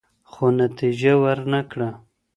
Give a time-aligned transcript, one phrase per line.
[0.31, 1.89] خو نتيجه ورنه کړه.